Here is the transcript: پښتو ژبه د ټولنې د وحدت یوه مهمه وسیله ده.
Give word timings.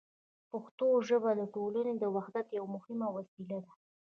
پښتو 0.51 0.87
ژبه 1.07 1.31
د 1.39 1.41
ټولنې 1.53 1.93
د 1.97 2.03
وحدت 2.15 2.47
یوه 2.57 2.69
مهمه 2.75 3.07
وسیله 3.15 3.57
ده. 3.63 3.71